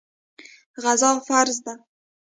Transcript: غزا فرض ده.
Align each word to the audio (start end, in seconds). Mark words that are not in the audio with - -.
غزا 0.83 1.11
فرض 1.27 1.57
ده. 1.65 1.73